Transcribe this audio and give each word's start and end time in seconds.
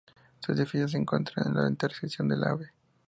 Su 0.39 0.53
edificio 0.53 0.87
se 0.87 0.97
encontraba 0.97 1.47
en 1.51 1.55
la 1.55 1.69
intersección 1.69 2.27
de 2.27 2.35
la 2.35 2.49
Av. 2.49 2.61